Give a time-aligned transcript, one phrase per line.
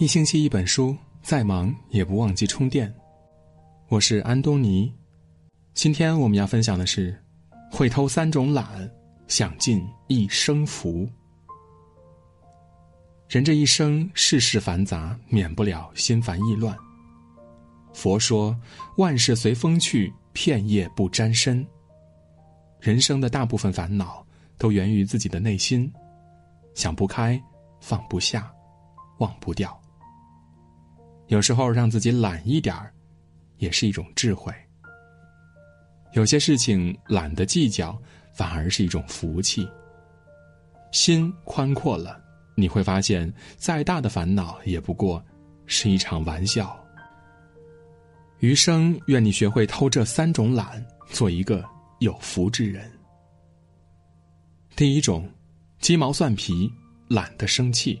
[0.00, 2.94] 一星期一本书，再忙也不忘记充电。
[3.88, 4.94] 我是安东尼，
[5.74, 7.20] 今天我们要分享的是：
[7.68, 8.88] 会偷三种懒，
[9.26, 11.04] 享尽一生福。
[13.28, 16.78] 人这一生世事繁杂，免不了心烦意乱。
[17.92, 18.56] 佛说
[18.98, 21.66] ：“万事随风去，片叶不沾身。”
[22.78, 24.24] 人生的大部分烦恼
[24.58, 25.92] 都源于自己的内心，
[26.76, 27.42] 想不开，
[27.80, 28.48] 放不下，
[29.18, 29.76] 忘不掉。
[31.28, 32.92] 有时候让自己懒一点儿，
[33.58, 34.52] 也是一种智慧。
[36.12, 37.96] 有些事情懒得计较，
[38.32, 39.68] 反而是一种福气。
[40.90, 42.18] 心宽阔了，
[42.54, 45.22] 你会发现，再大的烦恼也不过
[45.66, 46.82] 是一场玩笑。
[48.38, 51.62] 余生，愿你学会偷这三种懒，做一个
[51.98, 52.90] 有福之人。
[54.76, 55.28] 第一种，
[55.78, 56.72] 鸡毛蒜皮，
[57.08, 58.00] 懒得生气。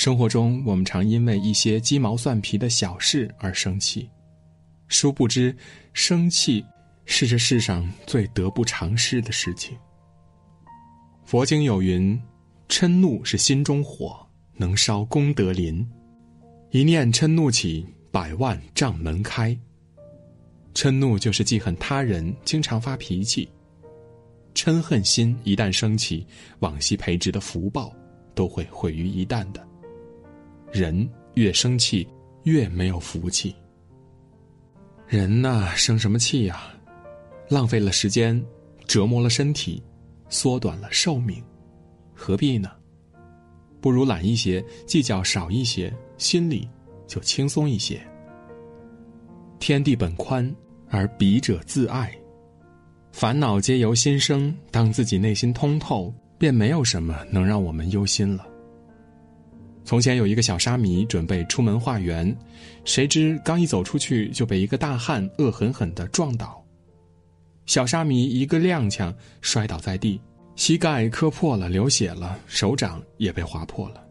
[0.00, 4.08] 生活中，我们常因为一些鸡毛蒜皮的小事而生气，
[4.88, 5.54] 殊不知，
[5.92, 6.64] 生气
[7.04, 9.76] 是这世上最得不偿失的事情。
[11.26, 12.18] 佛经有云
[12.66, 15.86] ：“嗔怒是心中火，能烧功德林。
[16.70, 19.54] 一念嗔怒起，百万障门开。”
[20.72, 23.46] 嗔怒就是记恨他人，经常发脾气。
[24.54, 26.26] 嗔恨心一旦升起，
[26.60, 27.94] 往昔培植的福报
[28.34, 29.68] 都会毁于一旦的。
[30.72, 32.06] 人越生气，
[32.44, 33.54] 越没有福气。
[35.08, 36.62] 人呐，生什么气呀？
[37.48, 38.40] 浪费了时间，
[38.86, 39.82] 折磨了身体，
[40.28, 41.42] 缩短了寿命，
[42.14, 42.70] 何必呢？
[43.80, 46.68] 不如懒一些，计较少一些，心里
[47.06, 48.00] 就轻松一些。
[49.58, 50.54] 天地本宽，
[50.88, 52.14] 而彼者自爱。
[53.10, 58.46] 烦恼皆由心生，当自己内心通透，便没有什么能让我们忧心了。
[59.84, 62.36] 从前有一个小沙弥准备出门化缘，
[62.84, 66.62] 谁知刚一走出去就被一个大汉恶狠狠地撞倒，
[67.66, 70.20] 小沙弥一个踉跄摔倒在地，
[70.54, 74.04] 膝盖磕破了，流血了，手掌也被划破了。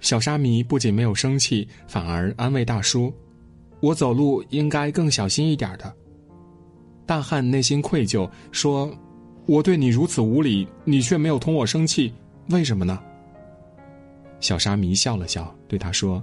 [0.00, 3.12] 小沙弥不仅没有生气，反而安慰大叔
[3.82, 5.92] ：“我走路应该更小心一点的。”
[7.04, 8.96] 大汉内心愧疚，说
[9.44, 12.14] ：“我对你如此无礼，你却没有同我生气，
[12.50, 13.02] 为什么呢？”
[14.40, 16.22] 小沙弥笑了笑，对他说：“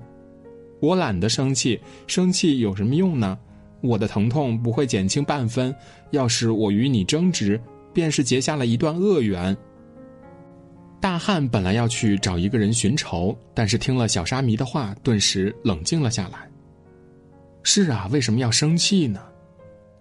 [0.81, 3.37] 我懒得生气，生气有什么用呢？
[3.81, 5.75] 我的疼痛不会减轻半分。
[6.11, 7.59] 要是我与你争执，
[7.93, 9.55] 便是结下了一段恶缘。”
[11.01, 16.49] 大汉本来要去找一个人寻仇，但是听了小沙弥的话，顿时冷静了下来。
[17.61, 19.21] 是啊，为什么要生气呢？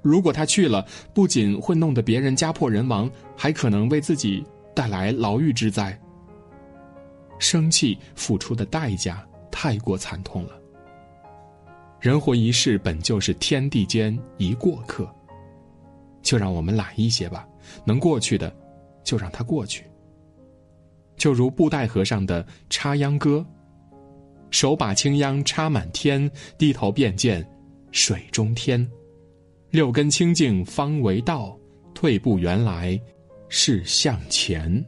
[0.00, 5.98] 如果他去了，不仅会弄得别人家破人亡，还可能为自己带来牢狱之灾。
[7.44, 10.58] 生气付出的代价太过惨痛了。
[12.00, 15.06] 人活一世，本就是天地间一过客。
[16.22, 17.46] 就让我们懒一些吧，
[17.84, 18.50] 能过去的，
[19.04, 19.84] 就让它过去。
[21.18, 23.44] 就如布袋和尚的插秧歌
[24.50, 27.46] ：“手把青秧插满天，低头便见
[27.92, 28.90] 水中天。
[29.70, 31.54] 六根清净方为道，
[31.94, 32.98] 退步原来
[33.50, 34.82] 是向前。”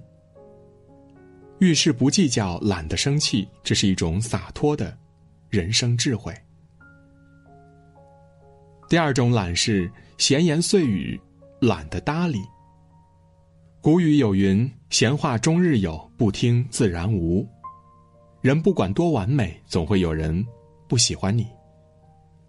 [1.58, 4.96] 遇事不计较，懒得生气，这是一种洒脱的
[5.48, 6.34] 人生智慧。
[8.88, 11.18] 第二种懒是闲言碎语，
[11.60, 12.40] 懒得搭理。
[13.80, 17.46] 古语有云：“闲话终日有，不听自然无。”
[18.42, 20.44] 人不管多完美，总会有人
[20.86, 21.46] 不喜欢你。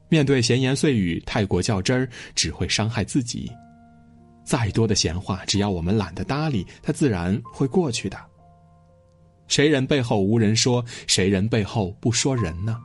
[0.09, 3.50] 面对闲言碎语，太过较真儿，只会伤害自己。
[4.44, 8.18] 再多的闲话，只要我们懒得搭理，它自然会过去的。
[9.47, 10.84] 谁人背后无人说？
[11.08, 12.78] 谁人背后不说人呢？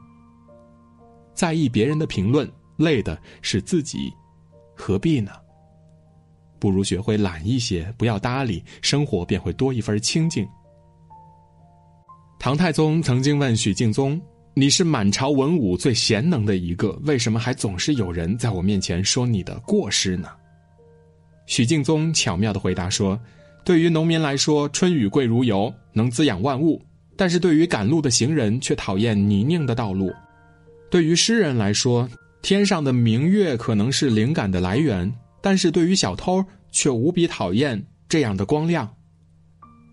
[1.35, 4.13] 在意别人的评论，累的是自己，
[4.77, 5.33] 何必呢？
[6.59, 10.47] 不如学会懒一些，不要搭理，生活便会多一份清静。
[12.39, 14.21] 唐太宗曾经问许敬宗
[14.55, 20.29] ：“你是满朝文武最贤能的一个，为什么还总是有人在我面前说你的过失呢？”
[21.47, 23.19] 许敬宗巧妙的回答说。
[23.65, 26.81] 对于农民来说，春雨贵如油，能滋养万物；
[27.17, 30.09] 但是对于赶路的行人，却讨厌泥泞的道路；
[30.91, 32.09] 对于诗人来说，
[32.43, 35.09] 天上的明月可能是灵感的来源；
[35.41, 38.93] 但是对于小偷，却无比讨厌这样的光亮。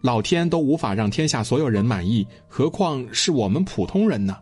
[0.01, 4.37] 老天都无法让天下所有人满意，何况是我们普通人呢？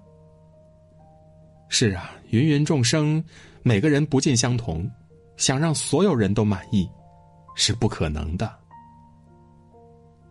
[1.68, 3.22] 是啊，芸芸众生，
[3.62, 4.90] 每个人不尽相同，
[5.36, 6.88] 想让所有人都满意，
[7.56, 8.50] 是不可能的。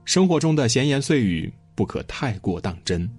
[0.07, 3.11] 生活中的闲言碎语不可太过当真。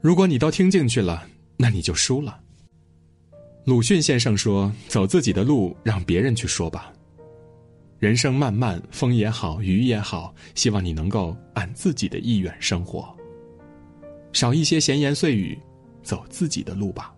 [0.00, 1.28] 如果你都听进去了，
[1.58, 2.40] 那你就输了。
[3.64, 6.90] 鲁迅先生说：“走自己的路，让别人去说吧。”
[8.00, 13.14] 人生漫漫，风也好，雨也好，希望你能够按自己的意愿生活，
[14.32, 15.58] 少一些闲言碎语，
[16.02, 17.14] 走自己的路吧。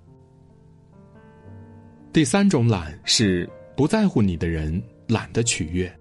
[2.12, 5.99] 第三种懒是不在乎你的人懒得取悦。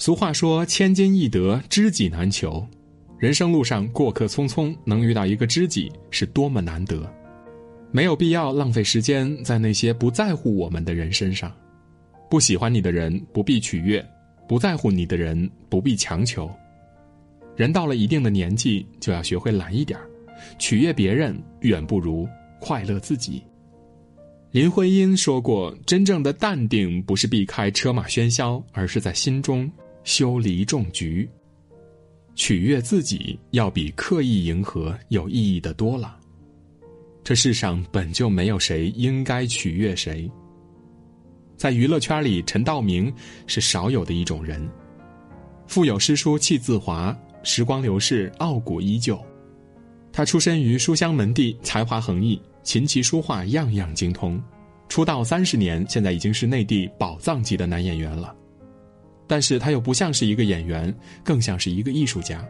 [0.00, 2.66] 俗话说：“千金易得，知己难求。”
[3.20, 7.06] 人生路上过客匆匆，能遇到一个知己是多么难得，
[7.92, 11.52] 没有必要浪费时间在那些不在乎我们的人身上。
[12.30, 14.02] 不喜欢你的人不必取悦，
[14.48, 16.50] 不在乎你的人不必强求。
[17.54, 20.00] 人到了一定的年纪，就要学会懒一点
[20.58, 22.26] 取悦别人远不如
[22.58, 23.42] 快乐自己。
[24.50, 29.70] 林徽因说过：“真正的淡定不是避开车马喧嚣，而是在心中
[30.04, 31.28] 修篱种菊。
[32.34, 36.16] 取悦自己要比刻意迎合有意义的多了。
[37.22, 40.30] 这世上本就没有谁应该取悦谁。”
[41.56, 43.12] 在娱乐圈里，陈道明
[43.46, 44.66] 是少有的一种人。
[45.66, 49.22] 腹有诗书气自华，时光流逝，傲骨依旧。
[50.10, 54.42] 他出身于书香门第，才华横溢，琴棋书画样样精通。
[54.88, 58.34] 出道三十年，现在已经是内地宝藏级的男演员了。
[59.30, 60.92] 但是他又不像是一个演员，
[61.22, 62.44] 更像是一个艺术家。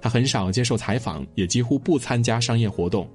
[0.00, 3.08] 他很少接受采访，也几乎不参加商业活动，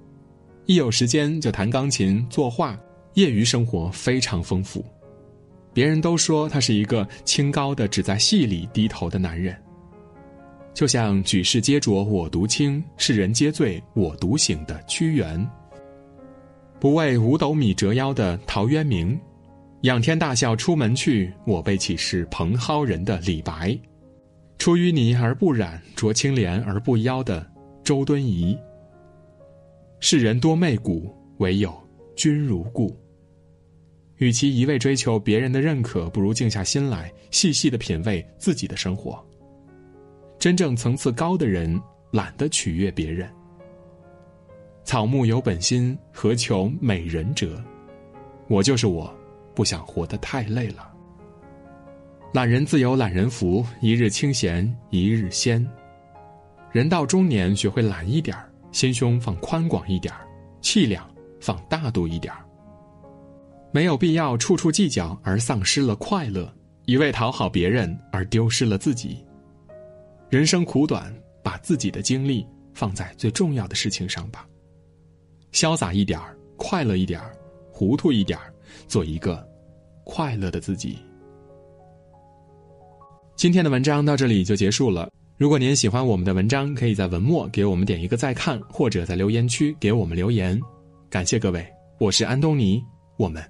[0.67, 2.79] 一有时间就弹钢琴、作画。
[3.15, 4.85] 业余生活非常丰富，
[5.73, 9.53] 别人都说他是一个清高的、只在戏里低头的男人。
[10.73, 15.45] 就像举世皆浊我独清，世人皆醉我独醒的屈原，
[16.79, 19.19] 不为五斗米折腰的陶渊明，
[19.81, 23.75] 仰天大笑出门去，我辈岂是蓬蒿人的李白，
[24.59, 27.45] 出淤泥而不染，濯清涟而不妖的
[27.83, 28.55] 周敦颐。
[29.99, 31.73] 世人多媚骨，唯有
[32.15, 32.95] 君如故。
[34.17, 39.19] 与其一味追求别人的认可，不如静下心来，细细的品味自己的生活。
[40.37, 41.81] 真正层次高的人，
[42.11, 43.27] 懒得取悦别人。
[44.83, 47.59] 草木有本心，何求美人折？
[48.47, 49.11] 我就是我，
[49.61, 50.91] 不想活得太累了。
[52.33, 55.63] 懒人自有懒人福，一日清闲一日仙。
[56.71, 58.35] 人到中年，学会懒一点
[58.71, 60.11] 心胸放宽广一点
[60.61, 61.07] 气量
[61.39, 62.33] 放大度一点
[63.71, 66.51] 没有必要处处计较而丧失了快乐，
[66.85, 69.23] 一味讨好别人而丢失了自己。
[70.27, 71.13] 人生苦短，
[71.43, 74.43] 把自己的精力放在最重要的事情上吧。
[75.51, 76.19] 潇洒一点，
[76.57, 77.21] 快乐一点，
[77.71, 78.39] 糊涂一点，
[78.87, 79.45] 做一个
[80.13, 80.99] 快乐的自己。
[83.37, 85.09] 今天的文章到这里就结束了。
[85.37, 90.59] 如果您喜欢我们的文章，可以在文末给我们点一个再看，或者在留言区给我们留言。
[91.09, 91.65] 感谢各位，
[91.97, 92.83] 我是安东尼，
[93.17, 93.41] 我们。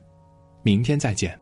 [0.62, 1.36] 明天再见。